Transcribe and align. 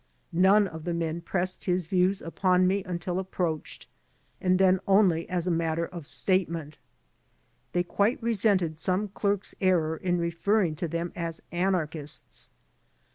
None 0.33 0.67
of 0.67 0.83
the 0.83 0.95
men 0.95 1.21
pressed 1.21 1.67
Ills 1.69 1.85
views 1.85 2.23
upon 2.23 2.65
me 2.65 2.83
until 2.85 3.19
approached, 3.19 3.85
and 4.41 4.57
then 4.57 4.79
only 4.87 5.29
as 5.29 5.45
a 5.45 5.51
matter 5.51 5.85
of 5.85 6.07
statement. 6.07 6.79
They 7.73 7.83
quite 7.83 8.17
resented 8.19 8.79
some 8.79 9.09
clerk's 9.09 9.53
error 9.61 9.95
in 9.95 10.17
refer 10.17 10.61
ring 10.61 10.75
to 10.77 10.87
them 10.87 11.13
as 11.15 11.39
anarchists. 11.51 12.49